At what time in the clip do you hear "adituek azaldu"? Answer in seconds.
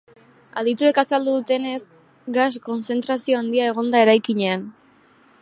0.61-1.35